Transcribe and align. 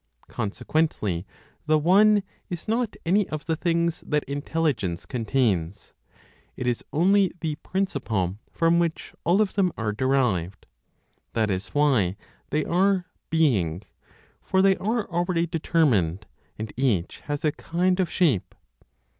Consequently 0.29 1.27
the 1.67 1.77
One 1.77 2.23
is 2.49 2.67
not 2.67 2.95
any 3.05 3.29
of 3.29 3.45
the 3.45 3.55
things 3.55 3.99
that 4.07 4.23
Intelligence 4.23 5.05
contains; 5.05 5.93
it 6.57 6.65
is 6.65 6.83
only 6.91 7.33
the 7.41 7.53
principle 7.57 8.39
from 8.51 8.79
which 8.79 9.13
all 9.25 9.41
of 9.41 9.53
them 9.53 9.71
are 9.77 9.91
derived. 9.91 10.65
That 11.33 11.51
is 11.51 11.67
why 11.67 12.17
they 12.49 12.65
are 12.65 13.05
"being," 13.29 13.83
for 14.41 14.63
they 14.63 14.75
are 14.77 15.07
already 15.07 15.45
determined, 15.45 16.25
and 16.57 16.73
each 16.75 17.19
has 17.29 17.45
a 17.45 17.51
kind 17.51 17.99
of 17.99 18.09
shape. 18.09 18.55